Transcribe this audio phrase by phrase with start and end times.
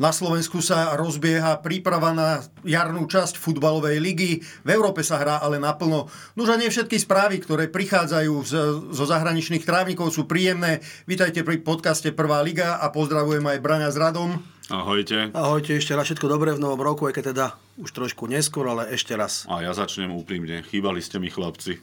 [0.00, 4.40] Na Slovensku sa rozbieha príprava na jarnú časť futbalovej ligy.
[4.64, 6.08] V Európe sa hrá ale naplno.
[6.40, 8.52] Nož a nie všetky správy, ktoré prichádzajú z,
[8.96, 10.80] zo zahraničných trávnikov sú príjemné.
[11.04, 14.40] Vítajte pri podcaste Prvá liga a pozdravujem aj Braňa s Radom.
[14.72, 15.36] Ahojte.
[15.36, 18.88] Ahojte, ešte raz všetko dobré v novom roku, aj keď teda už trošku neskôr, ale
[18.96, 19.44] ešte raz.
[19.52, 20.64] A ja začnem úprimne.
[20.64, 21.76] Chýbali ste mi chlapci.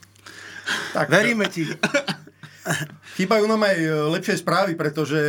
[0.97, 1.69] Tak, Veríme ti.
[3.21, 3.77] Chýbajú nám aj
[4.09, 5.21] lepšie správy, pretože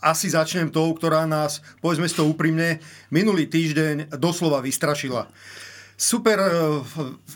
[0.00, 5.28] asi začnem tou, ktorá nás, povedzme si to úprimne, minulý týždeň doslova vystrašila.
[5.96, 6.50] Super, eh,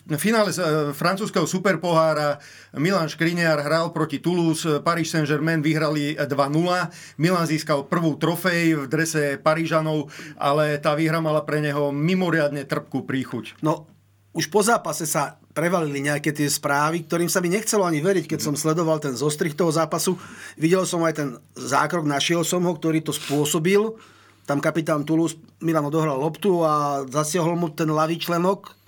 [0.05, 2.37] v finále eh, francúzského superpohára
[2.77, 9.41] Milan Škriniar hral proti Toulouse, Paris Saint-Germain vyhrali 2-0, Milan získal prvú trofej v drese
[9.41, 13.65] Parížanov, ale tá výhra mala pre neho mimoriadne trpkú príchuť.
[13.65, 13.89] No,
[14.31, 18.41] už po zápase sa prevalili nejaké tie správy, ktorým sa mi nechcelo ani veriť, keď
[18.41, 20.15] som sledoval ten zostrih toho zápasu.
[20.55, 21.29] Videl som aj ten
[21.59, 23.99] zákrok, našiel som ho, ktorý to spôsobil.
[24.47, 28.79] Tam kapitán Toulouse Milan odohral loptu a zasiahol mu ten ľavý členok,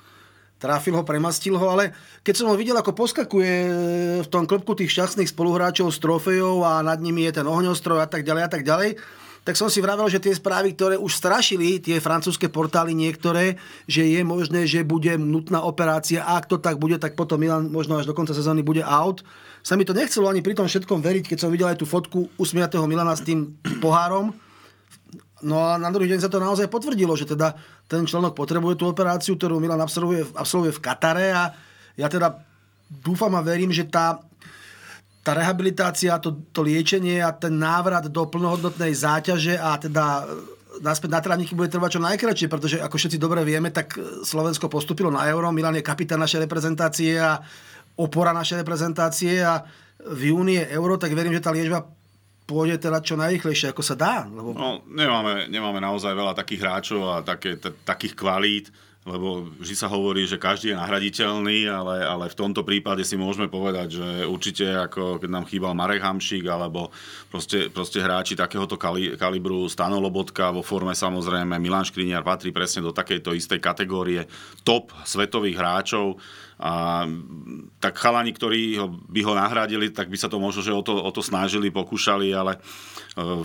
[0.63, 1.91] trafil ho, premastil ho, ale
[2.23, 3.55] keď som ho videl, ako poskakuje
[4.23, 8.07] v tom klopku tých šťastných spoluhráčov s trofejou a nad nimi je ten ohňostroj a
[8.07, 8.95] tak ďalej a tak ďalej,
[9.43, 13.59] tak som si vravel, že tie správy, ktoré už strašili tie francúzske portály niektoré,
[13.91, 17.67] že je možné, že bude nutná operácia a ak to tak bude, tak potom Milan
[17.67, 19.27] možno až do konca sezóny bude out.
[19.67, 22.31] Sa mi to nechcelo ani pri tom všetkom veriť, keď som videl aj tú fotku
[22.39, 24.31] usmiatého Milana s tým pohárom.
[25.43, 27.59] No a na druhý deň sa to naozaj potvrdilo, že teda
[27.91, 31.51] ten členok potrebuje tú operáciu, ktorú Milan absolvuje, absolvuje v Katare a
[31.99, 32.39] ja teda
[33.03, 34.23] dúfam a verím, že tá
[35.23, 40.23] tá rehabilitácia, to, to liečenie a ten návrat do plnohodnotnej záťaže a teda e,
[40.83, 44.67] naspäť na trávniky bude trvať čo najkračšie, pretože ako všetci dobre vieme, tak e, Slovensko
[44.67, 47.39] postupilo na euro, Milan je kapitán našej reprezentácie a
[47.95, 49.63] opora našej reprezentácie a
[50.03, 51.87] v júni je euro, tak verím, že tá liečba
[52.43, 54.15] pôjde teda čo najrychlejšie, ako sa dá.
[54.27, 54.51] Lebo...
[54.53, 59.91] No, nemáme, nemáme naozaj veľa takých hráčov a také, t- takých kvalít, lebo vždy sa
[59.91, 64.63] hovorí, že každý je nahraditeľný, ale, ale v tomto prípade si môžeme povedať, že určite
[64.63, 66.95] ako keď nám chýbal Marek Hamšík alebo
[67.27, 72.87] proste, proste hráči takéhoto kali, kalibru Stano Lobotka vo forme samozrejme Milan Škriniar patrí presne
[72.87, 74.31] do takejto istej kategórie
[74.63, 76.23] top svetových hráčov
[76.61, 77.05] a
[77.81, 80.95] tak chalani, ktorí ho, by ho nahradili, tak by sa to možno, že o to,
[80.95, 82.61] o to snažili, pokúšali, ale
[83.17, 83.45] v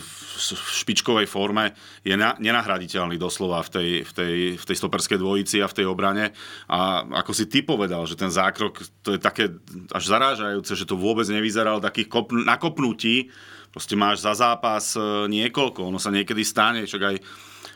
[0.53, 1.75] špičkovej forme
[2.05, 5.85] je na, nenahraditeľný doslova v tej, v, tej, v tej stoperskej dvojici a v tej
[5.91, 6.31] obrane.
[6.71, 9.51] A ako si ty povedal, že ten zákrok, to je také
[9.91, 13.27] až zarážajúce, že to vôbec nevyzeral takých kopn- nakopnutí.
[13.75, 17.15] Proste máš za zápas e, niekoľko, ono sa niekedy stane, však aj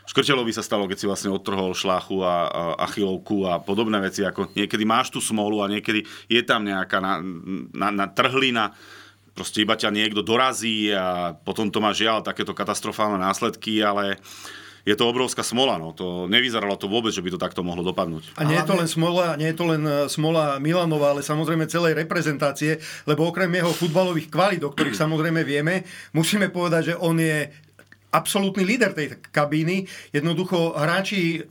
[0.02, 4.50] Škrtelovi sa stalo, keď si vlastne odtrhol šlachu a, a achilovku a podobné veci, ako
[4.52, 7.22] niekedy máš tú smolu a niekedy je tam nejaká na,
[7.70, 8.74] na, na trhlina,
[9.32, 14.20] proste iba ťa niekto dorazí a potom to má žiaľ takéto katastrofálne následky, ale
[14.82, 15.78] je to obrovská smola.
[15.78, 15.94] No.
[15.94, 18.34] To nevyzeralo to vôbec, že by to takto mohlo dopadnúť.
[18.34, 21.70] A nie je to len smola, nie je to len e, smola Milanova, ale samozrejme
[21.70, 27.14] celej reprezentácie, lebo okrem jeho futbalových kvalít, o ktorých samozrejme vieme, musíme povedať, že on
[27.22, 27.46] je
[28.12, 29.88] absolútny líder tej kabíny.
[30.12, 31.48] Jednoducho hráči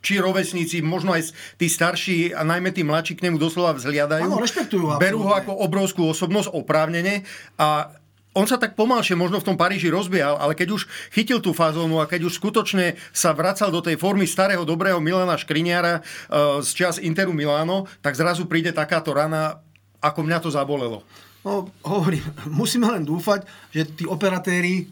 [0.00, 1.28] či rovesníci, možno aj
[1.60, 4.32] tí starší a najmä tí mladší k nemu doslova vzhliadajú.
[4.32, 4.96] Áno, rešpektujú.
[4.96, 7.28] Berú ho ako obrovskú osobnosť oprávnene
[7.60, 7.92] a
[8.30, 11.98] on sa tak pomalšie možno v tom Paríži rozbiehal, ale keď už chytil tú fazónu
[11.98, 16.70] a keď už skutočne sa vracal do tej formy starého dobrého Milana Škriniara uh, z
[16.78, 19.58] čas Interu Miláno, tak zrazu príde takáto rana,
[19.98, 21.02] ako mňa to zabolelo.
[21.42, 24.86] No, hovorím, musíme len dúfať, že tí operatéri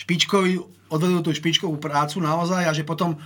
[0.00, 3.20] špičkovi odvedú tú špičkovú prácu naozaj a že potom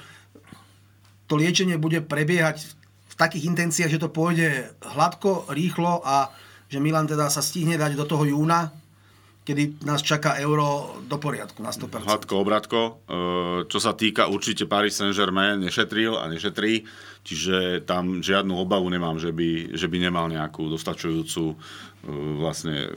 [1.25, 2.77] to liečenie bude prebiehať
[3.09, 6.29] v takých intenciách, že to pôjde hladko, rýchlo a
[6.69, 8.75] že Milan teda sa stihne dať do toho júna,
[9.47, 12.05] kedy nás čaká euro do poriadku na 100%.
[12.05, 12.81] Hladko, obratko.
[12.81, 12.91] E,
[13.71, 16.85] čo sa týka určite Paris Saint-Germain, nešetril a nešetrí,
[17.23, 21.57] čiže tam žiadnu obavu nemám, že by, že by nemal nejakú dostačujúcu e,
[22.41, 22.91] vlastne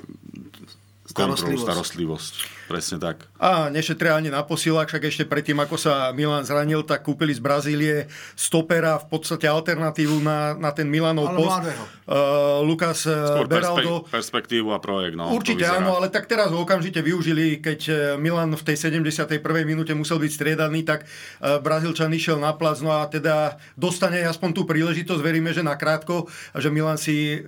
[1.07, 1.63] starostlivosť.
[1.63, 2.33] starostlivosť.
[2.67, 3.31] Presne tak.
[3.39, 7.39] A nešetria ani na posilách, však ešte predtým, ako sa Milan zranil, tak kúpili z
[7.39, 7.95] Brazílie
[8.35, 11.51] stopera, v podstate alternatívu na, na ten Milanov Ale post.
[11.63, 11.83] mladého.
[12.07, 14.03] Uh, Lukas uh, Skôr Beraldo.
[14.03, 15.15] perspe- perspektívu a projekt.
[15.15, 19.39] No, Určite áno, ale tak teraz ho okamžite využili, keď eh, Milan v tej 71.
[19.63, 24.49] minúte musel byť striedaný, tak eh, Brazílčan išiel na plac, no a teda dostane aspoň
[24.51, 27.47] tú príležitosť, veríme, že na krátko, a že Milan si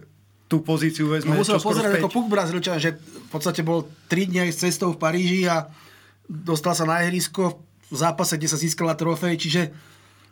[0.50, 2.02] tú pozíciu vezme No musel pozerať späť.
[2.02, 5.70] ako puk Brazílčan, že v podstate bol 3 dní aj s cestou v Paríži a
[6.26, 9.62] dostal sa na ihrisko v zápase, kde sa získala trofej, čiže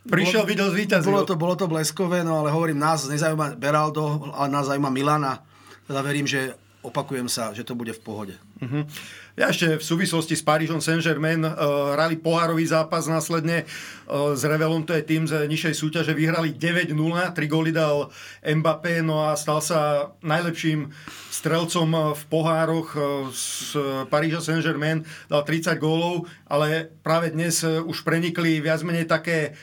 [0.08, 1.08] Prišiel, bolo, videl, zvíťazil.
[1.12, 5.20] Bolo to, bolo to bleskové, no ale hovorím, nás nezaujíma Beraldo, ale nás zaujíma Milan
[5.22, 5.44] a
[5.84, 8.34] teda verím, že opakujem sa, že to bude v pohode.
[8.58, 8.90] Mhm.
[9.38, 11.54] Ja ešte v súvislosti s Parížom Saint-Germain uh,
[11.94, 13.70] hrali pohárový zápas následne
[14.10, 18.10] uh, s Revelom, to je tým z nižšej súťaže, vyhrali 9-0, 3 góly dal
[18.42, 20.90] Mbappé, no a stal sa najlepším
[21.30, 22.98] strelcom uh, v pohároch
[23.30, 23.78] z
[24.10, 29.54] Paríža Saint-Germain, dal 30 gólov, ale práve dnes už prenikli viac menej také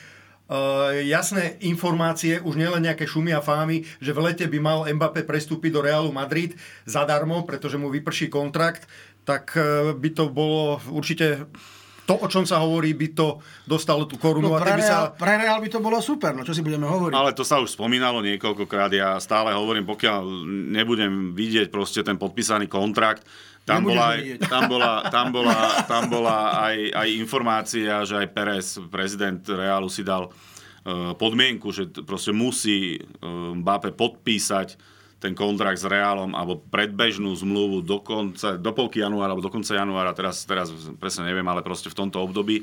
[0.45, 5.25] Uh, jasné informácie, už nielen nejaké šumy a fámy, že v lete by mal Mbappé
[5.25, 6.53] prestúpiť do Realu Madrid
[6.85, 8.85] zadarmo, pretože mu vyprší kontrakt,
[9.25, 11.49] tak uh, by to bolo určite
[12.05, 14.53] to, o čom sa hovorí, by to dostalo tú korunu.
[14.53, 15.17] No, a pre, by Real, sa...
[15.17, 17.17] pre Real by to bolo super, no čo si budeme hovoriť.
[17.17, 18.93] Ale to sa už spomínalo niekoľkokrát.
[18.93, 20.21] Ja stále hovorím, pokiaľ
[20.69, 23.25] nebudem vidieť proste ten podpísaný kontrakt,
[23.65, 25.57] tam bola, aj, tam bola, tam bola,
[25.89, 26.37] tam bola
[26.69, 33.01] aj, aj informácia, že aj Perez, prezident Realu, si dal eh, podmienku, že proste musí
[33.01, 33.03] eh,
[33.57, 39.41] Mbappé podpísať ten kontrakt s Realom alebo predbežnú zmluvu do, konca, do polky januára alebo
[39.41, 40.69] do konca januára, teraz, teraz
[41.01, 42.61] presne neviem, ale proste v tomto období.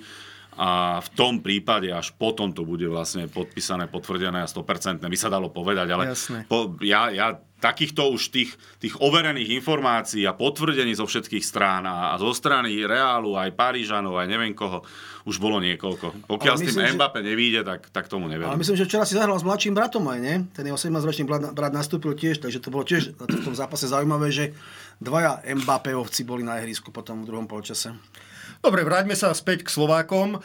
[0.52, 5.00] A v tom prípade až potom to bude vlastne podpísané, potvrdené a 100%.
[5.00, 6.44] By sa dalo povedať, ale Jasné.
[6.44, 8.50] po, ja, ja takýchto už tých,
[8.82, 14.18] tých overených informácií a potvrdení zo všetkých strán a, a zo strany Reálu, aj Parížanov,
[14.18, 14.82] aj neviem koho,
[15.22, 16.26] už bolo niekoľko.
[16.26, 18.58] Pokiaľ Ale s tým myslím, že- Mbappé nevíde, tak, tak tomu Ale neverím.
[18.58, 20.36] myslím, že včera si zahral s mladším bratom aj, nie?
[20.50, 24.34] Ten jeho 17-ročný brat, brat nastúpil tiež, takže to bolo tiež na tom zápase zaujímavé,
[24.34, 24.50] že
[24.98, 27.94] dvaja Mbappéovci boli na ihrisku potom v druhom polčase.
[28.58, 30.42] Dobre, vráťme sa späť k Slovákom.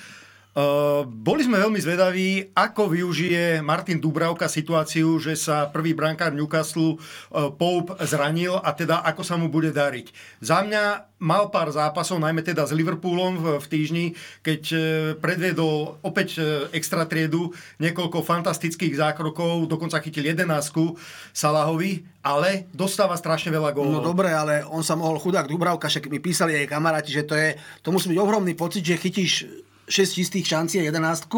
[0.58, 6.98] Uh, boli sme veľmi zvedaví, ako využije Martin Dubravka situáciu, že sa prvý brankár Newcastle
[6.98, 10.10] uh, Pope zranil a teda ako sa mu bude dariť.
[10.42, 14.82] Za mňa mal pár zápasov, najmä teda s Liverpoolom v, týždni, keď uh,
[15.22, 16.42] predviedol opäť
[16.74, 20.98] extra triedu, niekoľko fantastických zákrokov, dokonca chytil jedenásku
[21.38, 24.02] Salahovi, ale dostáva strašne veľa gólov.
[24.02, 27.38] No dobre, ale on sa mohol chudák Dubravka, však mi písali aj kamaráti, že to
[27.38, 27.54] je,
[27.86, 29.46] to musí byť ohromný pocit, že chytíš
[29.88, 31.32] 6 čistých šancí a 11,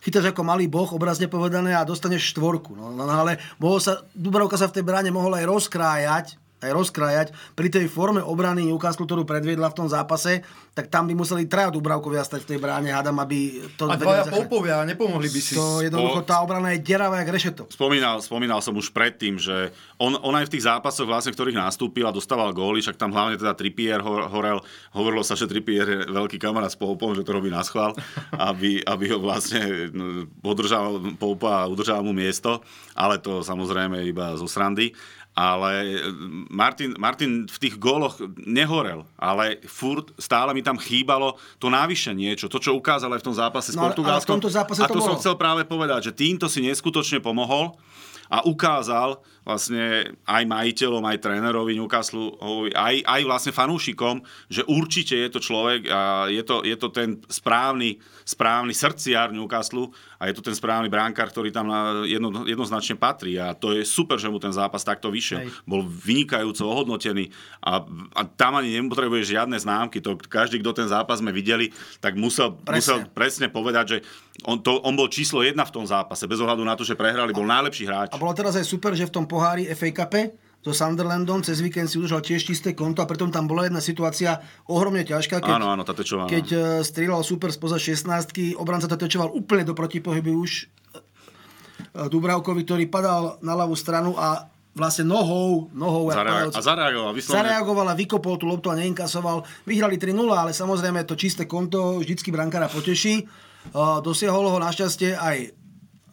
[0.00, 2.78] chytáš ako malý boh, obrazne povedané, a dostaneš štvorku.
[2.78, 6.26] No, no, ale mohol sa, Dubravka sa v tej bráne mohol aj rozkrájať,
[6.58, 7.28] aj rozkrájať.
[7.54, 10.42] Pri tej forme obrany Newcastle, ktorú predviedla v tom zápase,
[10.74, 13.90] tak tam by museli traja Dubravkovia stať v tej bráne, hádam, aby to...
[13.90, 14.30] a dvaja.
[14.30, 15.58] Popovia, nepomohli by si.
[15.58, 17.62] To jednoducho, tá obrana je deravá jak rešeto.
[17.74, 21.58] Spomínal, spomínal som už predtým, že on, on aj v tých zápasoch, vlastne, v ktorých
[21.58, 24.62] nastúpil a dostával góly, však tam hlavne teda Trippier hor- horel.
[24.94, 27.98] Hovorilo sa, že Trippier je veľký kamarát s Poupom, že to robí na schvál,
[28.50, 32.62] aby, aby ho vlastne no, podržal Poupa a udržal mu miesto,
[32.94, 34.94] ale to samozrejme iba zo srandy.
[35.38, 36.02] Ale
[36.50, 42.50] Martin, Martin v tých góloch nehorel, ale furt stále mi tam chýbalo to návyše niečo,
[42.50, 44.34] to, čo ukázal aj v tom zápase s No ale- v Portugalskom.
[44.34, 45.20] tomto zápase a to to som bolo.
[45.22, 47.78] chcel práve povedať, že týmto si neskutočne pomohol
[48.26, 52.36] a ukázal vlastne aj majiteľom, aj trénerovi Newcastle,
[52.76, 54.20] aj, aj vlastne fanúšikom,
[54.52, 57.96] že určite je to človek a je to, je to ten správny,
[58.28, 59.88] správny srdciar Newcastle
[60.20, 61.72] a je to ten správny bránkár, ktorý tam
[62.04, 65.48] jedno, jednoznačne patrí a to je super, že mu ten zápas takto vyšiel.
[65.48, 65.64] Hej.
[65.64, 67.32] Bol vynikajúco ohodnotený
[67.64, 67.80] a,
[68.12, 70.04] a tam ani nepotrebuje žiadne známky.
[70.04, 71.72] To každý, kto ten zápas sme videli,
[72.04, 72.76] tak musel Presne.
[72.76, 73.98] musel presne povedať, že
[74.44, 77.34] on, to, on bol číslo jedna v tom zápase, bez ohľadu na to, že prehrali,
[77.34, 78.08] bol najlepší hráč.
[78.14, 81.86] A bolo teraz aj super, že v tom pohári FA Cup so Sunderlandom cez víkend
[81.86, 85.70] si udržal tiež čisté konto a preto tam bola jedna situácia ohromne ťažká, keď, Áno,
[85.70, 86.26] áno, Tatečová.
[86.26, 86.28] áno.
[86.28, 88.10] keď eh, strieľal super spoza 16
[88.58, 94.50] obranca to tečoval úplne do protipohyby už eh, Dubravkovi, ktorý padal na ľavú stranu a
[94.74, 97.10] vlastne nohou, nohou Zareag- a zareagoval.
[97.10, 99.42] Vyslovene, zareagoval a vykopol tú loptu a neinkasoval.
[99.64, 103.26] Vyhrali 3-0, ale samozrejme to čisté konto vždycky brankára poteší.
[103.74, 105.50] Uh, Dosiahol ho našťastie aj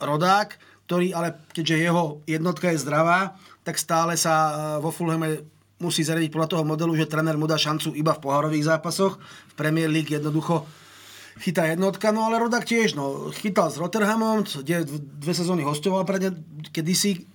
[0.01, 5.41] Rodák, ktorý ale keďže jeho jednotka je zdravá, tak stále sa uh, vo Fulhame
[5.81, 9.19] musí zariadiť podľa toho modelu, že tréner mu dá šancu iba v pohárových zápasoch.
[9.51, 10.63] V Premier League jednoducho
[11.41, 16.21] chytá jednotka, no ale Rodak tiež, no, chytal s Rotherhamom, kde dve sezóny hostoval pre
[16.23, 16.31] ne,
[16.71, 17.27] kedysi,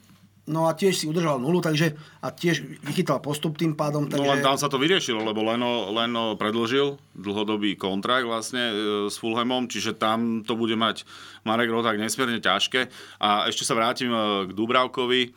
[0.51, 4.11] No a tiež si udržal nulu, takže a tiež vychytal postup tým pádom.
[4.11, 4.19] Takže...
[4.19, 8.75] No len tam sa to vyriešilo, lebo Leno, Leno predložil dlhodobý kontrakt vlastne e,
[9.07, 11.07] s Fulhamom, čiže tam to bude mať
[11.47, 12.91] Marek Roták nesmierne ťažké.
[13.23, 15.31] A ešte sa vrátim e, k Dubravkovi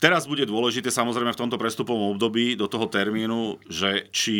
[0.00, 4.36] Teraz bude dôležité samozrejme v tomto prestupovom období do toho termínu, že či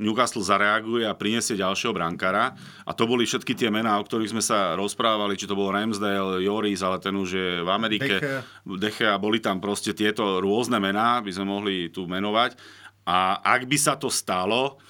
[0.00, 2.56] Newcastle zareaguje a prinesie ďalšieho brankára.
[2.88, 6.40] A to boli všetky tie mená, o ktorých sme sa rozprávali, či to bol Ramsdale,
[6.40, 8.16] Joris, ale ten už je v Amerike.
[8.64, 9.04] Deche.
[9.04, 12.56] a boli tam proste tieto rôzne mená, by sme mohli tu menovať.
[13.04, 14.80] A ak by sa to stalo,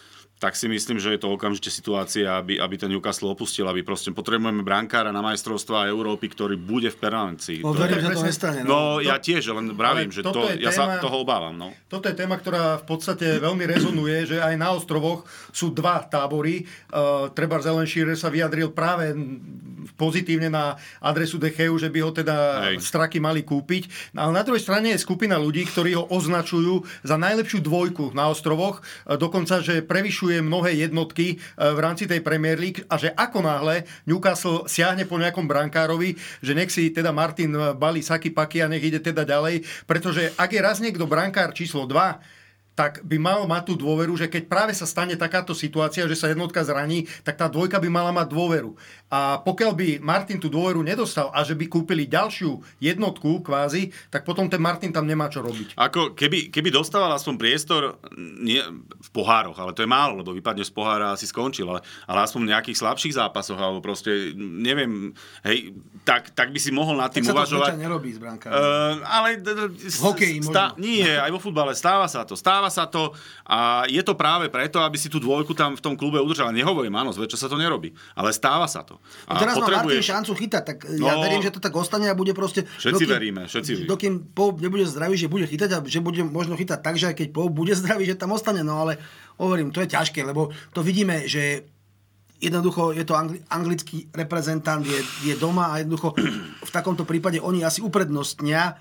[0.44, 4.12] tak si myslím, že je to okamžite situácia, aby, aby ten Newcastle opustil, aby proste
[4.12, 7.64] potrebujeme brankára na majstrovstvá Európy, ktorý bude v permanencii.
[7.64, 8.60] No, verím, že to nestane.
[8.60, 11.56] No, no ja tiež, len vravím, že to, ja téma, sa toho obávam.
[11.56, 11.72] No.
[11.88, 16.68] Toto je téma, ktorá v podstate veľmi rezonuje, že aj na ostrovoch sú dva tábory.
[16.92, 19.16] Uh, treba Zelen sa vyjadril práve
[19.96, 22.36] pozitívne na adresu Decheu, že by ho teda
[22.68, 22.84] Hej.
[22.84, 24.12] straky mali kúpiť.
[24.12, 28.84] Ale na druhej strane je skupina ľudí, ktorí ho označujú za najlepšiu dvojku na ostrovoch.
[29.08, 33.14] Uh, dokonca, že prevyšuje obsluhuje mnohé jednotky e, v rámci tej Premier League a že
[33.14, 38.66] ako náhle Newcastle siahne po nejakom brankárovi, že nech si teda Martin balí saky paky
[38.66, 42.43] a nech ide teda ďalej, pretože ak je raz niekto brankár číslo 2,
[42.74, 46.30] tak by mal mať tú dôveru, že keď práve sa stane takáto situácia, že sa
[46.30, 48.74] jednotka zraní, tak tá dvojka by mala mať dôveru.
[49.14, 54.26] A pokiaľ by Martin tú dôveru nedostal a že by kúpili ďalšiu jednotku kvázi, tak
[54.26, 55.78] potom ten Martin tam nemá čo robiť.
[55.78, 58.58] Ako keby, keby dostával aspoň priestor nie,
[58.98, 62.18] v pohároch, ale to je málo, lebo vypadne z pohára a asi skončil, ale, ale
[62.26, 65.14] aspoň v nejakých slabších zápasoch, alebo proste, neviem,
[65.46, 67.70] hej, tak, tak by si mohol nad tým tak uvažovať.
[67.70, 69.40] Sa to nerobí s Uh, ale...
[69.78, 72.34] V hokeji stá, Nie, aj vo futbale stáva sa to.
[72.34, 73.16] Stáva sa to
[73.48, 76.52] a je to práve preto, aby si tú dvojku tam v tom klube udržal.
[76.52, 79.00] Nehovorím, áno, zväčša sa to nerobí, ale stáva sa to.
[79.28, 79.72] A teraz potrebuješ...
[79.72, 82.64] má Martin šancu chytať, tak no, ja verím, že to tak ostane a bude proste...
[82.64, 83.90] Všetci dokým, veríme, všetci veríme.
[83.90, 87.16] Dokým Pope nebude zdravý, že bude chytať a že bude možno chytať tak, že aj
[87.18, 88.60] keď Pope bude zdravý, že tam ostane.
[88.64, 89.00] No ale
[89.40, 91.66] hovorím, to je ťažké, lebo to vidíme, že
[92.42, 96.12] jednoducho je to angli- anglický reprezentant, je, je doma a jednoducho
[96.60, 98.76] v takomto prípade oni asi uprednostnia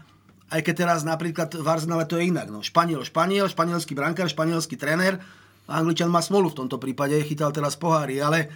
[0.50, 2.52] aj keď teraz napríklad v Arsenale to je inak.
[2.52, 5.22] No, Španiel, Španiel, španielský brankár, španielský tréner.
[5.64, 8.52] Angličan má smolu v tomto prípade, chytal teraz pohári, ale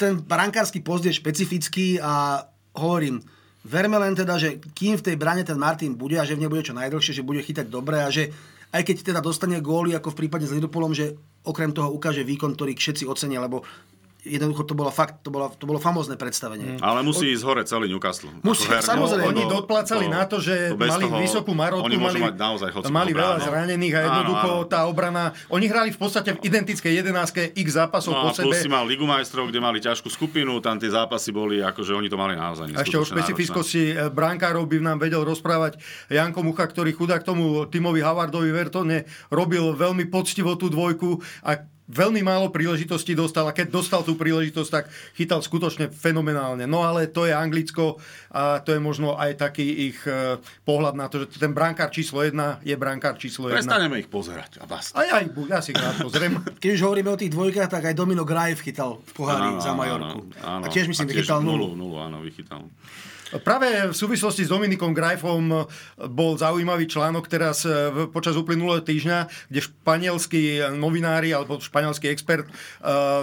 [0.00, 2.44] ten brankársky post je špecifický a
[2.76, 3.20] hovorím,
[3.64, 6.50] verme len teda, že kým v tej brane ten Martin bude a že v nej
[6.52, 8.32] bude čo najdlhšie, že bude chytať dobre a že
[8.72, 11.16] aj keď teda dostane góly, ako v prípade s Liverpoolom, že
[11.48, 13.64] okrem toho ukáže výkon, ktorý všetci ocenia, lebo
[14.26, 16.76] jednoducho to bolo fakt, to bolo, to bolo famózne predstavenie.
[16.76, 16.82] Mm.
[16.82, 18.34] Ale musí ísť hore celý Newcastle.
[18.42, 19.30] Musí, samozrejme.
[19.30, 23.12] Oni doplácali to, na to, že to mali toho, vysokú marotku, mali, mať naozaj mali
[23.14, 24.70] veľa zranených a jednoducho áno, áno.
[24.70, 28.50] tá obrana, oni hrali v podstate v identickej jedenáctke x zápasov no, po sebe.
[28.50, 32.10] Plus si mal Ligu majstrov, kde mali ťažkú skupinu, tam tie zápasy boli, akože oni
[32.10, 34.14] to mali naozaj A ešte o špecifickosti náročné.
[34.16, 35.78] brankárov by nám vedel rozprávať
[36.10, 42.22] Janko Mucha, ktorý chudák tomu Timovi Havardovi Vertone robil veľmi poctivo tú dvojku a veľmi
[42.22, 46.66] málo príležitostí dostal a keď dostal tú príležitosť, tak chytal skutočne fenomenálne.
[46.66, 48.02] No ale to je Anglicko
[48.34, 52.26] a to je možno aj taký ich e, pohľad na to, že ten brankár číslo
[52.26, 53.62] 1 je brankár číslo 1.
[53.62, 54.98] Prestaneme ich pozerať a basta.
[54.98, 56.42] Aj, aj, ja si rád pozriem.
[56.62, 60.26] Keď už hovoríme o tých dvojkách, tak aj Domino Graif chytal v pohári za Majorku.
[60.42, 61.72] Áno, áno, a tiež myslím, že chytal nulu.
[61.72, 62.66] Nulu, nulu áno, vychytal.
[63.26, 65.66] Práve v súvislosti s Dominikom Grajfom
[66.14, 72.50] bol zaujímavý článok teraz e, počas uplynulého týždňa, kde španielskí novinári alebo španielský expert e,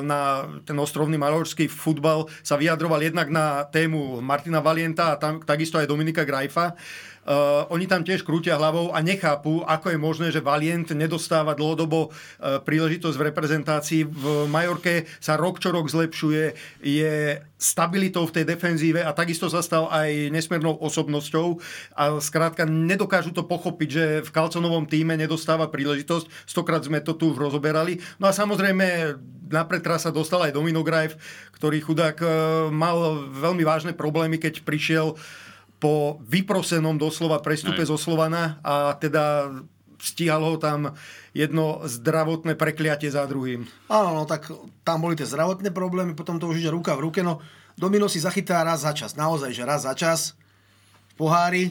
[0.03, 5.79] na ten ostrovný malorský futbal sa vyjadroval jednak na tému Martina Valienta a tam, takisto
[5.79, 6.75] aj Dominika Grajfa.
[7.24, 12.12] Uh, oni tam tiež krútia hlavou a nechápu, ako je možné, že Valient nedostáva dlhodobo
[12.12, 14.01] uh, príležitosť v reprezentácii.
[14.03, 16.51] V Majorke sa rok čo rok zlepšuje,
[16.84, 21.63] je stabilitou v tej defenzíve a takisto sa stal aj nesmiernou osobnosťou
[21.96, 26.27] a skrátka nedokážu to pochopiť, že v Kalconovom týme nedostáva príležitosť.
[26.44, 28.03] Stokrát sme to tu rozoberali.
[28.20, 29.15] No a samozrejme
[29.48, 29.63] na
[29.96, 31.15] sa dostal aj Domino Grajf,
[31.56, 32.30] ktorý chudák uh,
[32.68, 35.15] mal veľmi vážne problémy, keď prišiel
[35.84, 37.92] po vyprosenom doslova prestupe Aj.
[37.92, 39.52] zo Slovana a teda
[40.00, 40.96] stíhalo ho tam
[41.36, 43.68] jedno zdravotné prekliatie za druhým.
[43.92, 44.48] Áno, no tak
[44.88, 47.20] tam boli tie zdravotné problémy, potom to už ide ruka v ruke.
[47.20, 47.44] No,
[47.75, 50.40] Domino si zachytá raz za čas, naozaj, že raz za čas
[51.12, 51.63] v pohári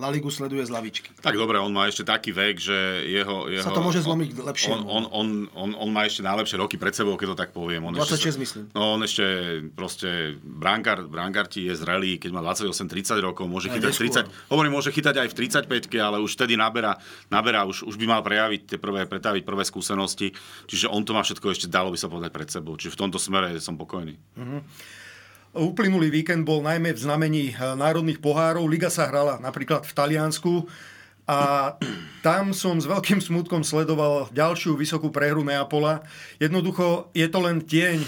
[0.00, 1.12] La Ligu sleduje z lavičky.
[1.20, 3.52] Tak dobre, on má ešte taký vek, že jeho...
[3.52, 4.72] jeho Sa to môže zlomiť lepšie.
[4.72, 7.84] On, on, on, on, on má ešte najlepšie roky pred sebou, keď to tak poviem.
[7.84, 8.64] On 26 ešte, myslím.
[8.72, 9.24] No on ešte
[9.76, 14.32] proste, brankár, brankár ti je zrelý, keď má 28-30 rokov, môže chytať neskôr.
[14.32, 16.96] 30, hovorím, môže chytať aj v 35 ale už vtedy naberá,
[17.28, 20.32] naberá už, už by mal prejaviť tie prvé, pretaviť prvé skúsenosti,
[20.64, 22.80] čiže on to má všetko ešte, dalo by sa povedať pred sebou.
[22.80, 24.16] Čiže v tomto smere som pokojný.
[24.16, 24.64] Uh-huh.
[25.50, 28.66] Uplynulý víkend bol najmä v znamení eh, národných pohárov.
[28.70, 30.52] Liga sa hrala napríklad v Taliansku
[31.26, 31.74] a
[32.26, 36.06] tam som s veľkým smutkom sledoval ďalšiu vysokú prehru Neapola.
[36.38, 38.02] Jednoducho je to len tieň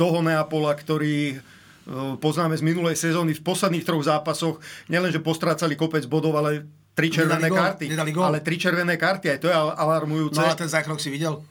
[0.00, 1.38] toho Neapola, ktorý
[1.82, 6.62] Eh, poznáme z minulej sezóny v posledných troch zápasoch, nielenže postrácali kopec bodov, ale
[6.94, 7.84] tri červené Nedali karty.
[7.90, 8.10] nedali.
[8.14, 10.38] Ale tri červené karty, aj to je al- alarmujúce.
[10.38, 11.42] No a ten zákrok si videl?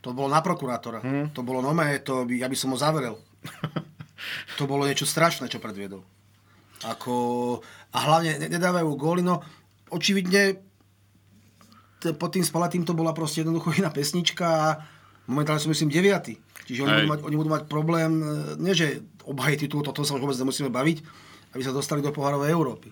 [0.00, 1.04] To bolo na prokurátora.
[1.04, 1.36] Hm.
[1.36, 3.20] To bolo nové, to by, ja by som ho zavrel.
[4.56, 6.02] to bolo niečo strašné, čo predviedol.
[6.84, 7.14] Ako,
[7.94, 9.40] a hlavne ne- nedávajú góly, no
[9.88, 10.60] očividne
[12.02, 14.68] t- pod tým spalatým to bola proste jednoducho iná pesnička a
[15.30, 16.36] momentálne som myslím deviaty.
[16.64, 18.26] Čiže oni budú, mať, oni budú mať problém, e,
[18.60, 20.98] nie že obhajiť titul, toto sa už vôbec nemusíme baviť,
[21.56, 22.88] aby sa dostali do pohárovej Európy.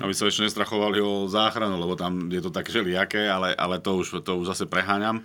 [0.00, 3.96] Aby sa ešte nestrachovali o záchranu, lebo tam je to tak všelijaké, ale, ale to,
[3.96, 5.24] už, to už zase preháňam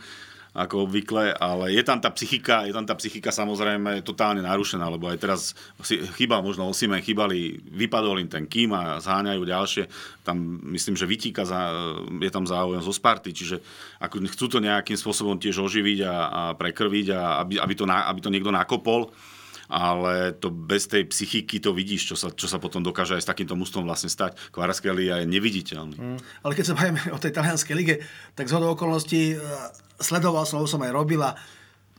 [0.56, 5.12] ako obvykle, ale je tam tá psychika, je tam tá psychika samozrejme totálne narušená, lebo
[5.12, 5.42] aj teraz
[5.84, 9.84] si chýbal možno Osimen, chýbali, vypadol im ten kým a zháňajú ďalšie.
[10.24, 11.76] Tam myslím, že vytíka za,
[12.08, 13.60] je tam záujem zo Sparty, čiže
[14.00, 18.08] ako chcú to nejakým spôsobom tiež oživiť a, a prekrviť, a aby, aby, to na,
[18.08, 19.12] aby to niekto nakopol
[19.70, 23.30] ale to bez tej psychiky to vidíš, čo sa, čo sa potom dokáže aj s
[23.30, 24.38] takýmto mústvom vlastne stať.
[24.54, 25.98] Kvaratskhelia je neviditeľný.
[25.98, 26.20] Mm.
[26.46, 27.96] Ale keď sa bavíme o tej talianskej lige,
[28.38, 29.38] tak z hodou okolností e,
[29.98, 31.34] sledoval som, som aj robila,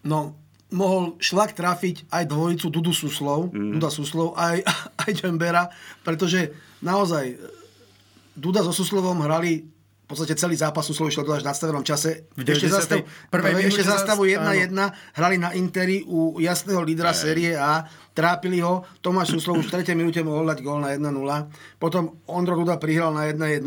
[0.07, 0.39] no
[0.75, 3.79] mohol šlak trafiť aj dvojicu Dudu Suslov, mm.
[3.79, 4.63] Duda Suslov, aj,
[5.07, 5.71] aj Džembera,
[6.03, 7.37] pretože naozaj e,
[8.37, 9.76] Duda so Suslovom hrali
[10.07, 12.31] v podstate celý zápas išiel až v nadstavenom čase.
[12.39, 12.79] V Ešte, 91.
[12.79, 17.83] zastav, prvej ešte zastavu zas- 1-1, hrali na Interi u jasného lídra série A,
[18.15, 19.99] trápili ho, Tomáš Suslov už v 3.
[19.99, 21.51] minúte mohol dať gól na 1-0,
[21.83, 23.67] potom Ondro Duda prihral na 1-1,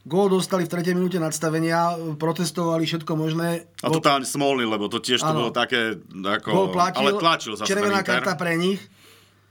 [0.00, 0.96] Gól dostali v 3.
[0.96, 3.68] minúte nadstavenia, protestovali všetko možné.
[3.84, 5.44] A Gól- totálne smolný, lebo to tiež to Áno.
[5.44, 8.80] bolo také, ako, platil, ale tlačil zase červená karta pre nich,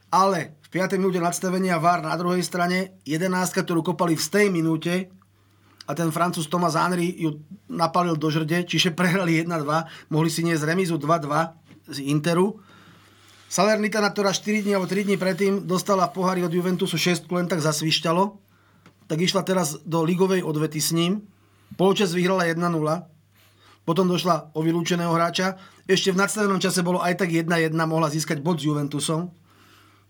[0.09, 0.97] ale v 5.
[0.97, 3.29] minúte nadstavenia VAR na druhej strane, 11,
[3.61, 5.13] ktorú kopali v tej minúte
[5.89, 10.69] a ten francúz Thomas Henry ju napalil do žrde, čiže prehrali 1-2, mohli si niesť
[10.69, 12.61] remizu 2-2 z Interu.
[13.49, 17.49] Salernitana, ktorá 4 dní alebo 3 dní predtým dostala v pohári od Juventusu 6 len
[17.49, 18.37] tak zasvišťalo,
[19.09, 21.25] tak išla teraz do ligovej odvety s ním.
[21.73, 22.61] Polčas vyhrala 1-0,
[23.81, 25.57] potom došla o vylúčeného hráča.
[25.89, 29.33] Ešte v nadstavenom čase bolo aj tak 1-1, mohla získať bod s Juventusom.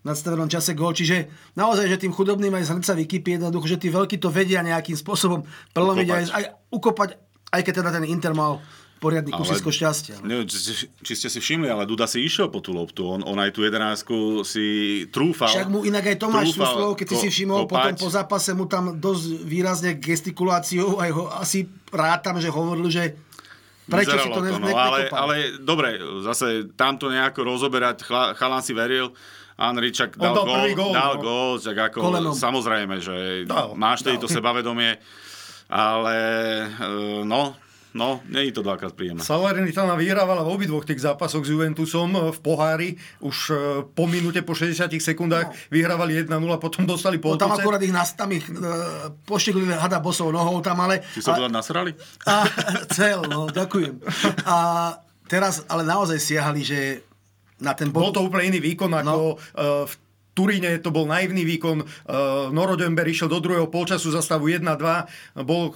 [0.00, 0.96] Nadstavenom čase gól.
[0.96, 1.28] Čiže
[1.60, 4.96] naozaj, že tým chudobným aj z hrnca vykypí jednoducho, že tí veľkí to vedia nejakým
[4.96, 5.44] spôsobom
[5.76, 7.20] prelomiť aj, aj ukopať,
[7.52, 8.64] aj keď teda ten Inter mal
[9.00, 10.20] poriadny kusisko šťastia.
[10.20, 10.28] no.
[10.28, 13.08] Neviem, či, či ste si všimli, ale Duda si išiel po tú loptu.
[13.08, 15.48] On, on aj tú jedenáctku si trúfal.
[15.48, 18.04] Však mu inak aj Tomáš Suslov, keď si si ko- všimol, potom kopať.
[18.04, 23.16] po zápase mu tam dosť výrazne gestikuláciou, aj ho asi rátam, že hovoril, že
[23.88, 28.62] prečo si Vyzeralo to, ne, no, ale, ale dobre, zase tamto nejako rozoberať, chla, chalán
[28.62, 29.10] si veril,
[29.60, 31.20] Anričak dal, dal gól, gól, dal no.
[31.20, 32.32] gól, tak ako, Kolenom.
[32.32, 34.24] samozrejme, že Dal, máš tedy dal.
[34.24, 34.96] to sebavedomie,
[35.68, 36.16] ale
[36.80, 36.88] e,
[37.28, 37.52] no,
[37.92, 39.20] no, nie je to dvakrát príjemné.
[39.20, 42.96] Salernitana vyhrávala v obidvoch tých zápasoch s Juventusom v pohári.
[43.20, 47.92] Už e, po minúte, po 60 sekundách vyhrávali 1-0, potom dostali No, tam akurát ich,
[47.92, 51.04] nas, tam ich e, hada bosou nohou tam, ale...
[51.12, 51.92] Ty sa to nasrali?
[52.24, 52.48] A,
[52.96, 54.00] cel, no, ďakujem.
[54.48, 54.56] A
[55.28, 57.09] teraz ale naozaj siahali, že
[57.60, 58.14] na ten Bol bod...
[58.16, 59.86] to úplne iný výkon ako no.
[59.86, 59.92] v
[60.30, 61.82] Turíne, to bol naivný výkon.
[61.82, 65.42] Uh, Noro Dömber išiel do druhého polčasu za stavu 1-2.
[65.42, 65.74] Bol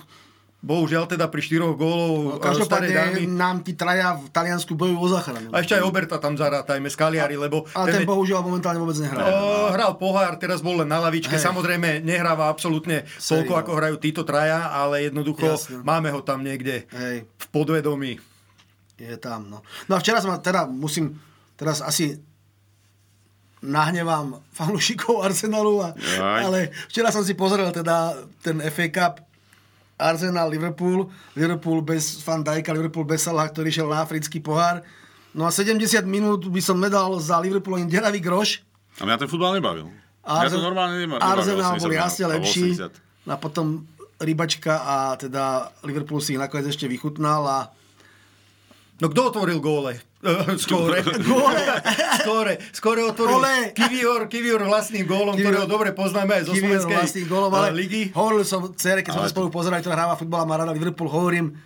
[0.65, 2.45] bohužiaľ teda pri štyroch gólov no, dámy.
[2.49, 2.89] Každopádne
[3.29, 5.53] nám tí traja v Taliansku bojujú o záchranu.
[5.53, 7.69] A ešte aj Oberta tam zarátajme, Skaliari, lebo...
[7.77, 9.21] Ale ten je- bohužiaľ momentálne vôbec nehrá.
[9.29, 11.37] O, hral pohár, teraz bol len na lavičke.
[11.37, 11.45] Hej.
[11.45, 15.85] Samozrejme, nehráva absolútne toľko, ako hrajú títo traja, ale jednoducho Jasne.
[15.85, 17.29] máme ho tam niekde Hej.
[17.29, 18.17] v podvedomí.
[18.97, 19.61] Je tam, no.
[19.91, 21.21] No a včera som, teda musím,
[21.65, 22.21] teraz asi
[23.65, 28.13] nahnevám fanúšikov Arsenalu, a, ale včera som si pozrel teda
[28.45, 29.15] ten FA Cup
[29.97, 34.83] Arsenal, Liverpool, Liverpool bez Van Dijka, Liverpool bez Salaha, ktorý šiel na africký pohár.
[35.35, 38.63] No a 70 minút by som nedal za Liverpool ani deravý groš.
[38.99, 39.91] A mňa ten futbal nebavil.
[40.27, 41.23] Mňa to normálne nebavil.
[41.23, 42.69] Arsenal 80 bol jasne lepší.
[42.79, 43.31] 80.
[43.31, 43.67] A potom
[44.19, 47.59] rybačka a teda Liverpool si ich nakoniec ešte vychutnal a
[48.95, 49.99] No kto otvoril góle?
[50.23, 51.03] Eh, Skóre.
[51.03, 51.61] Góle?
[52.23, 52.55] Skóre.
[52.71, 53.43] Skóre otvoril.
[53.75, 57.69] Kivior, Kivior vlastným gólom, Kivior- ktorého dobre poznáme aj zo Kivior slovenskej vlastných gólov, ale
[57.71, 58.03] eh, ligy.
[58.15, 61.11] hovoril som cere, keď sme Ale- spolu pozerali, ktorá hráva futbal a má rada Liverpool,
[61.11, 61.59] hovorím,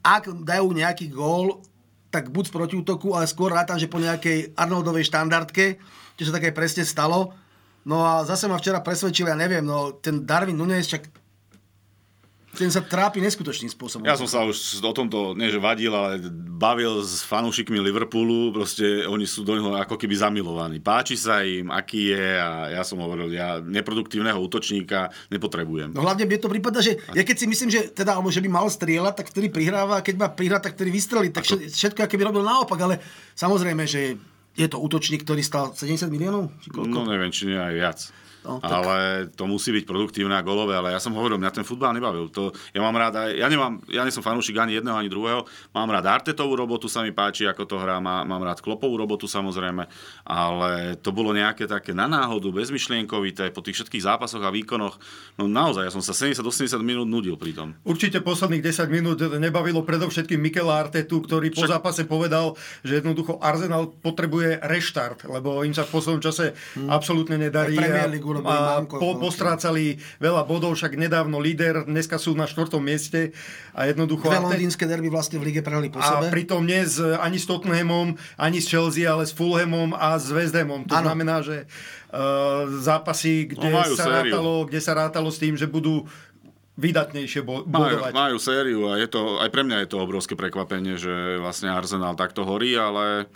[0.00, 1.60] ak dajú nejaký gól,
[2.08, 5.78] tak buď z protiútoku, ale skôr rátam, že po nejakej Arnoldovej štandardke,
[6.16, 7.34] čo sa také presne stalo.
[7.82, 11.06] No a zase ma včera presvedčil, ja neviem, no ten Darwin Nunes, čak
[12.50, 14.02] ten sa trápi neskutočným spôsobom.
[14.02, 19.06] Ja som sa už o tomto, nie že vadil, ale bavil s fanúšikmi Liverpoolu, proste
[19.06, 20.82] oni sú do neho ako keby zamilovaní.
[20.82, 25.94] Páči sa im, aký je a ja som hovoril, ja neproduktívneho útočníka nepotrebujem.
[25.94, 28.50] No hlavne mne to prípada, že ja keď si myslím, že teda, alebo že by
[28.50, 31.30] mal strieľať, tak vtedy prihráva, a keď má prihrať, tak vtedy vystrelí.
[31.30, 32.98] Tak všetko, aké by robil naopak, ale
[33.38, 34.18] samozrejme, že
[34.58, 36.50] je to útočník, ktorý stal 70 miliónov?
[36.66, 36.90] Či koľko?
[36.90, 37.98] No neviem, či nie aj viac.
[38.40, 38.72] No, tak...
[38.72, 38.96] Ale
[39.36, 42.32] to musí byť produktívne a golové, ale ja som hovoril, mňa ten futbal nebavil.
[42.32, 45.44] To, ja mám rád aj, ja, nemám, ja nie som fanúšik ani jedného, ani druhého.
[45.76, 48.00] Mám rád Artetovú robotu, sa mi páči, ako to hrá.
[48.00, 49.84] Má, mám rád Klopovú robotu samozrejme,
[50.24, 54.96] ale to bolo nejaké také na náhodu, bezmyšlienkovité, po tých všetkých zápasoch a výkonoch.
[55.36, 57.76] No naozaj, ja som sa 70-80 minút nudil pri tom.
[57.84, 61.72] Určite posledných 10 minút nebavilo predovšetkým Mikela Artetu, ktorý po Však...
[61.76, 66.88] zápase povedal, že jednoducho Arsenal potrebuje reštart, lebo im sa v poslednom čase hmm.
[66.88, 67.76] absolútne nedarí
[68.30, 73.34] urobili a po, postrácali veľa bodov, však nedávno líder, dneska sú na štvrtom mieste
[73.74, 74.30] a jednoducho...
[74.30, 76.26] Dve londýnske derby vlastne v lige prehli po sebe.
[76.26, 80.30] A pritom nie s, ani s Tottenhamom, ani s Chelsea, ale s Fulhamom a s
[80.30, 80.86] West Hamom.
[80.86, 81.10] To ano.
[81.10, 86.06] znamená, že uh, zápasy, kde, no, sa rátalo, kde sa rátalo s tým, že budú
[86.80, 88.16] vydatnejšie bo- bodovať.
[88.16, 91.68] Majú, majú sériu a je to, aj pre mňa je to obrovské prekvapenie, že vlastne
[91.68, 93.28] Arsenal takto horí, ale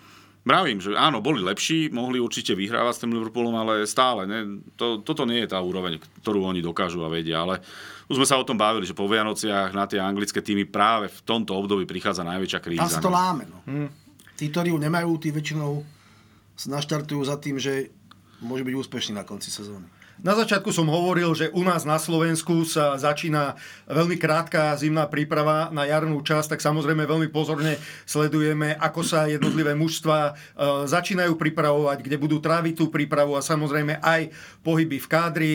[0.44, 5.00] Mravím, že áno, boli lepší, mohli určite vyhrávať s tým Liverpoolom, ale stále, ne, to,
[5.00, 7.64] toto nie je tá úroveň, ktorú oni dokážu a vedia, ale
[8.12, 11.20] už sme sa o tom bavili, že po Vianociach na tie anglické týmy práve v
[11.24, 12.84] tomto období prichádza najväčšia kríza.
[12.84, 13.48] Tam sa to láme.
[13.48, 13.64] No.
[13.64, 13.88] Hmm.
[14.36, 15.80] Tí, ktorí ju nemajú, tí väčšinou
[16.52, 17.88] sa naštartujú za tým, že
[18.44, 19.88] môže byť úspešný na konci sezóny.
[20.22, 23.58] Na začiatku som hovoril, že u nás na Slovensku sa začína
[23.90, 27.74] veľmi krátka zimná príprava na jarnú časť, tak samozrejme veľmi pozorne
[28.06, 30.32] sledujeme, ako sa jednotlivé mužstva e,
[30.86, 34.30] začínajú pripravovať, kde budú tráviť tú prípravu a samozrejme aj
[34.62, 35.52] pohyby v kádri.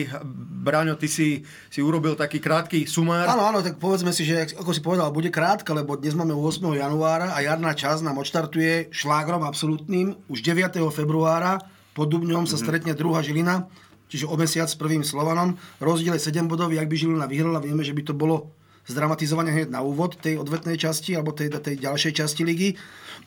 [0.60, 1.40] Braňo, ty si,
[1.72, 3.32] si urobil taký krátky sumár.
[3.32, 6.60] Áno, áno, tak povedzme si, že ako si povedal, bude krátka, lebo dnes máme 8.
[6.76, 10.20] januára a jarná časť nám odštartuje šlágrom absolútnym.
[10.28, 10.76] Už 9.
[10.92, 11.64] februára
[11.96, 12.62] pod Dubňom sa mhm.
[12.62, 13.66] stretne druhá Žilina
[14.10, 15.54] čiže o mesiac s prvým Slovanom.
[15.78, 18.50] Rozdiel je 7 bodov, ak by Žilina vyhrala, vieme, že by to bolo
[18.90, 22.74] zdramatizovanie hneď na úvod tej odvetnej časti alebo tej, tej ďalšej časti ligy.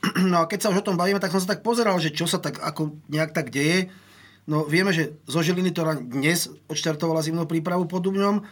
[0.27, 2.27] No a keď sa už o tom bavíme, tak som sa tak pozeral, že čo
[2.27, 3.87] sa tak ako nejak tak deje.
[4.43, 8.43] No vieme, že zo Žiliny to dnes odštartovala zimnú prípravu pod Dubňom.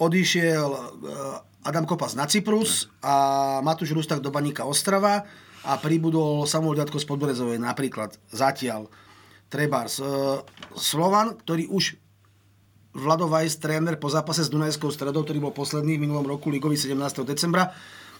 [0.00, 5.28] Odišiel eh, Adam Kopas na Cyprus a Matúš Rustak do Baníka Ostrava
[5.66, 8.88] a pribudol Samuel Ďatko z Podborezovej napríklad zatiaľ.
[9.46, 10.02] Trebárs.
[10.02, 10.04] E,
[10.74, 11.96] Slovan, ktorý už
[12.96, 16.80] Vlado Weiss, tréner po zápase s Dunajskou stredou, ktorý bol posledný v minulom roku ligový
[16.80, 16.96] 17.
[17.28, 17.68] decembra,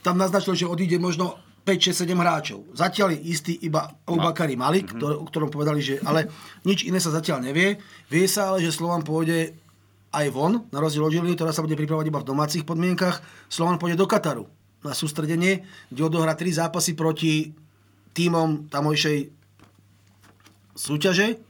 [0.04, 2.60] tam naznačil, že odíde možno 5, 6, 7 hráčov.
[2.76, 5.18] Zatiaľ je istý iba Oubakari Malik, mm-hmm.
[5.18, 6.30] o ktorom povedali, že ale
[6.62, 7.82] nič iné sa zatiaľ nevie.
[8.06, 9.58] Vie sa ale, že Slovan pôjde
[10.14, 13.18] aj von, na rozdiel od Žiliny, ktorá sa bude pripravovať iba v domácich podmienkach.
[13.50, 14.46] Slovan pôjde do Kataru
[14.86, 17.50] na sústredenie, kde odohrá 3 zápasy proti
[18.14, 19.35] týmom tamojšej
[20.76, 21.40] súťaže.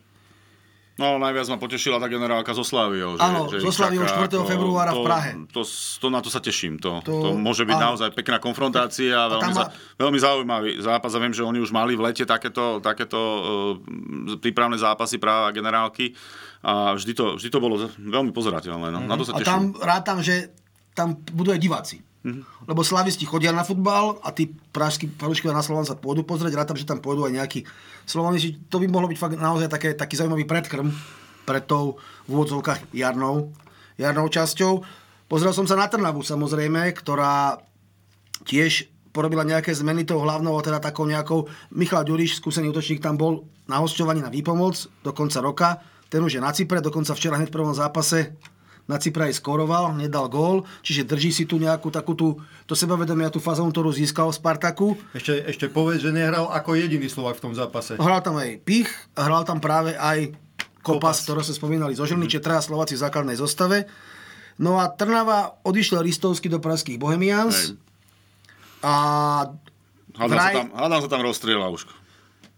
[0.96, 3.20] No najviac ma potešila tá generálka zo Sláviou.
[3.20, 4.32] Áno, zo Sláviou 4.
[4.32, 5.30] To, februára to, v Prahe.
[5.52, 5.60] To,
[6.00, 6.80] to, na to sa teším.
[6.80, 7.84] To, to, to môže byť áno.
[7.92, 9.12] naozaj pekná konfrontácia.
[9.12, 9.64] A veľmi, za,
[10.00, 11.12] veľmi zaujímavý zápas.
[11.12, 16.16] A viem, že oni už mali v lete takéto, takéto uh, prípravné zápasy práva generálky.
[16.64, 18.88] A vždy to, vždy to bolo veľmi pozerateľné.
[18.88, 19.04] No.
[19.04, 19.12] Mm-hmm.
[19.12, 19.44] Na to sa teším.
[19.44, 20.56] A tam rátam, že
[20.96, 22.00] tam budú aj diváci.
[22.26, 22.66] Mm-hmm.
[22.66, 26.58] Lebo slavisti chodia na futbal a tí pražskí fanúšikovia na Slovan sa pôjdu pozrieť.
[26.58, 27.62] Rátam, že tam pôjdu aj nejakí
[28.02, 28.58] Slovanisti.
[28.66, 30.90] To by mohlo byť fakt naozaj také, taký zaujímavý predkrm
[31.46, 33.54] pred tou v úvodzovkách jarnou,
[33.94, 34.82] jarnou časťou.
[35.30, 37.62] Pozrel som sa na Trnavu samozrejme, ktorá
[38.42, 41.46] tiež porobila nejaké zmeny toho hlavnou, teda takou nejakou...
[41.70, 45.68] Michal Ďuriš, skúsený útočník, tam bol na hosťovaní na výpomoc do konca roka.
[46.10, 48.34] Ten už je na Cypre, dokonca včera hneď v prvom zápase
[48.86, 52.38] na Cypre aj skoroval, nedal gól, čiže drží si tu nejakú takú tú,
[52.70, 54.88] to sebavedomie a tú fazonu, ktorú získal v Spartaku.
[55.10, 57.98] Ešte, ešte povedz, že nehral ako jediný Slovak v tom zápase.
[57.98, 60.34] Hral tam aj Pich, hral tam práve aj
[60.86, 61.26] Kopas, Kopas.
[61.26, 62.38] ktoré sa spomínali zo Žilny, mm.
[62.38, 63.90] traja Slováci v základnej zostave.
[64.56, 67.74] No a Trnava odišiel Ristovsky do pražských Bohemians.
[67.74, 67.82] Hej.
[68.86, 68.94] A
[70.16, 70.54] Hádam, vraj...
[70.54, 71.82] sa tam, hádam sa tam rozstrieľa už.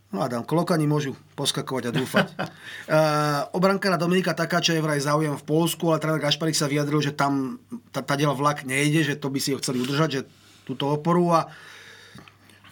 [0.08, 2.26] No Adam, klokani môžu poskakovať a dúfať.
[2.36, 7.12] uh, obrankára Dominika Takáča je vraj záujem v Polsku, ale tréner Gašparik sa vyjadril, že
[7.12, 7.60] tam
[7.92, 10.20] tá, tá vlak nejde, že to by si ho chceli udržať, že
[10.64, 11.52] túto oporu a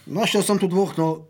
[0.08, 1.28] našiel som tu dvoch, no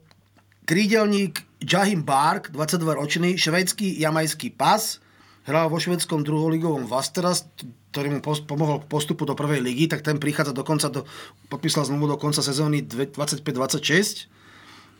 [0.62, 5.02] krídelník Jahim Bark, 22-ročný, švedský jamajský pas,
[5.46, 7.50] hral vo švedskom druholigovom Vasteras,
[7.94, 11.02] ktorý mu pomohol postupu do prvej ligy, tak ten prichádza do konca, do,
[11.48, 14.30] podpísal zmluvu do konca sezóny 25-26.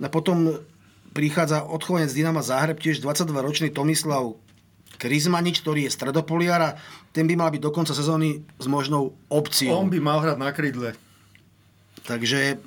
[0.00, 0.54] A potom
[1.16, 4.36] prichádza odchovanec Dynama Záhreb, tiež 22-ročný Tomislav
[5.00, 6.70] Krizmanič, ktorý je stredopoliar a
[7.16, 9.80] ten by mal byť do konca sezóny s možnou opciou.
[9.80, 10.92] On by mal hrať na krydle.
[12.04, 12.60] Takže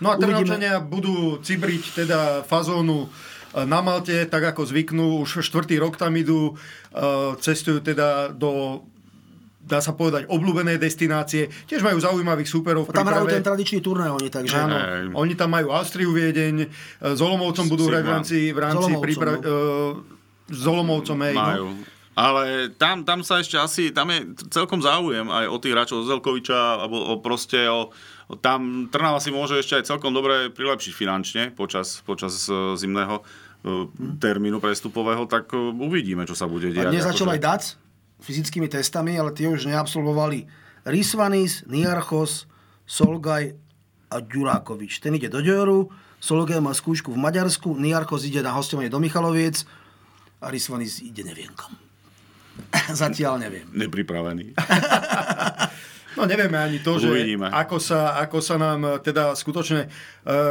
[0.00, 0.20] No a.
[0.20, 6.12] Trnavčania budú cibriť teda fazónu e, na Malte, tak ako zvyknú, už štvrtý rok tam
[6.20, 6.54] idú, e,
[7.40, 8.84] cestujú teda do
[9.66, 11.50] dá sa povedať, obľúbené destinácie.
[11.66, 14.54] Tiež majú zaujímavých súperov Tam hrajú ten tradičný turnaj oni, takže...
[14.54, 15.04] Áno, Hej.
[15.18, 16.66] oni tam majú Austriu, Viedeň, e,
[17.02, 19.34] s Olomovcom budú hrať v rámci, v rámci Zolomovcom, príprav...
[19.34, 19.42] no.
[19.42, 21.34] e, s Olomovcom, hej.
[21.34, 21.66] Majú.
[22.16, 26.80] Ale tam, tam sa ešte asi, tam je celkom záujem aj o tých hráčov Zelkoviča,
[26.80, 27.92] alebo o proste o,
[28.30, 33.20] o tam Trnava si môže ešte aj celkom dobre prilepšiť finančne počas, počas e, zimného
[34.22, 36.94] termínu prestupového, tak uvidíme, čo sa bude A diať.
[36.94, 37.62] dnes začal Akože- aj DAC
[38.26, 40.50] fyzickými testami, ale tie už neabsolvovali
[40.82, 42.50] Risvanis, Niarchos,
[42.82, 43.54] Solgaj
[44.10, 44.98] a Ďurákovič.
[44.98, 49.62] Ten ide do Ďoru, Solgaj má skúšku v Maďarsku, Niarchos ide na hostovanie do Michaloviec
[50.42, 51.78] a Risvanis ide neviem kam.
[52.90, 53.66] Zatiaľ neviem.
[53.70, 54.52] Nepripravený.
[56.16, 57.52] No nevieme ani to, že Uvidíme.
[57.52, 59.88] ako sa, ako sa nám e, teda skutočne e,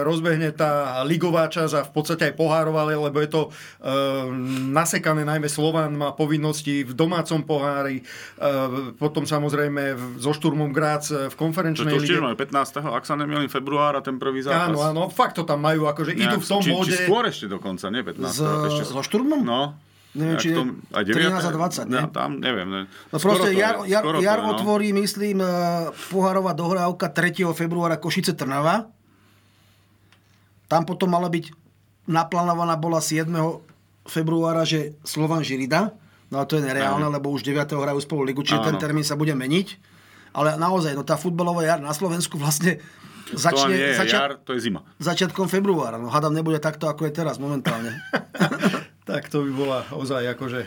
[0.05, 3.49] rozbehne tá ligová časť a v podstate aj pohárová, lebo je to e,
[4.69, 8.05] nasekané, najmä Slovan má povinnosti v domácom pohári,
[9.01, 12.21] potom samozrejme so Šturmom Grác v konferenčnej to už lige.
[12.21, 12.85] máme 15.
[12.85, 14.69] ak sa nemýlim, februára ten prvý zápas.
[14.69, 16.93] Áno, áno, fakt to tam majú, akože idú v tom či, móde.
[16.93, 18.21] Či skôr ešte dokonca, nie 15.
[18.21, 19.41] S, ešte, so Šturmom?
[19.41, 19.73] No.
[20.15, 21.99] Neviem, či tom- aj 13 a 20, nie?
[21.99, 22.65] No, tam neviem.
[22.65, 22.81] Ne.
[23.11, 24.51] No proste to je, jar, jar, to jar je, no.
[24.53, 25.47] otvorí, myslím, eh,
[26.09, 27.27] pohárová dohrávka 3.
[27.51, 28.87] februára Košice Trnava.
[30.65, 31.51] Tam potom mala byť
[32.05, 33.61] naplánovaná bola 7.
[34.03, 35.93] februára, že Slovan Žirida.
[36.25, 37.13] No a to je nereálne, Áno.
[37.13, 37.53] lebo už 9.
[37.75, 39.77] hrajú spolu ligu, čiže ten termín sa bude meniť.
[40.31, 42.79] Ale naozaj, no tá futbalová jar na Slovensku vlastne
[43.25, 44.85] To začne nie je začia- jar, to je zima.
[44.97, 45.95] začiatkom februára.
[45.95, 47.97] No hádam, nebude takto, ako je teraz momentálne.
[49.05, 50.65] Tak to by bola ozaj akože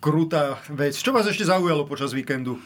[0.00, 0.96] krutá vec.
[0.96, 2.56] Čo vás ešte zaujalo počas víkendu?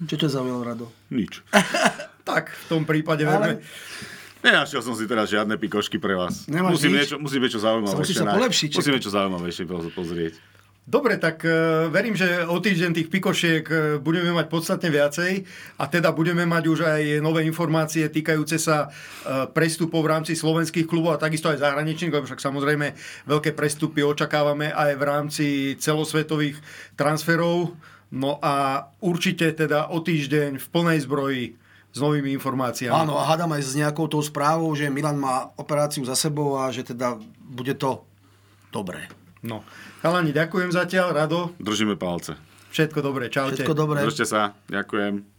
[0.00, 0.86] Čo ťa zaujalo, Rado?
[1.08, 1.40] Nič.
[2.28, 3.52] Tak, v tom prípade Ale- verme.
[4.38, 6.44] Nenašiel som si teraz žiadne pikošky pre vás.
[6.44, 7.08] Nemáš musím, nič?
[7.08, 8.04] niečo, musím niečo zaujímavejšie.
[8.04, 10.34] Musíš sa polepšiť, Musím niečo zaujímavejšie poz- pozrieť.
[10.88, 11.52] Dobre, tak e,
[11.92, 15.44] verím, že o týždeň tých pikošiek e, budeme mať podstatne viacej
[15.76, 20.88] a teda budeme mať už aj nové informácie týkajúce sa e, prestupov v rámci slovenských
[20.88, 22.96] klubov a takisto aj zahraničných, lebo však samozrejme
[23.28, 25.46] veľké prestupy očakávame aj v rámci
[25.76, 26.56] celosvetových
[26.96, 27.76] transferov.
[28.08, 31.44] No a určite teda o týždeň v plnej zbroji
[31.92, 32.96] s novými informáciami.
[32.96, 36.72] Áno, a hádam aj s nejakou tou správou, že Milan má operáciu za sebou a
[36.72, 38.08] že teda bude to
[38.72, 39.27] dobré.
[39.42, 39.62] No.
[40.02, 41.54] Chalani, ďakujem zatiaľ, Rado.
[41.62, 42.34] Držíme palce.
[42.74, 43.62] Všetko dobré, čaute.
[43.62, 44.02] Všetko dobré.
[44.02, 44.58] Držte sa.
[44.68, 45.37] Ďakujem.